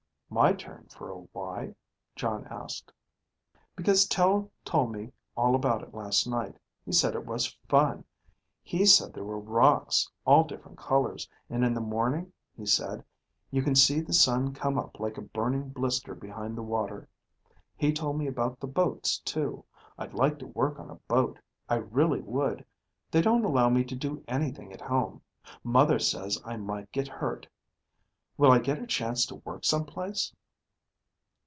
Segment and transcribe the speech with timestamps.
[0.33, 1.75] "My turn for a 'why'?"
[2.15, 2.93] Jon asked.
[3.75, 6.57] "Because Tel told me all about it last night.
[6.85, 8.05] He said it was fun.
[8.63, 11.29] He said there were rocks all different colors.
[11.49, 13.03] And in the morning, he said,
[13.51, 17.09] you can see the sun come up like a burning blister behind the water.
[17.75, 19.65] He told me about the boats, too.
[19.97, 21.39] I'd like to work on a boat.
[21.67, 22.63] I really would.
[23.11, 25.23] They don't allow me to do anything at home.
[25.61, 27.47] Mother says I might get hurt.
[28.37, 30.33] Will I get a chance to work someplace?"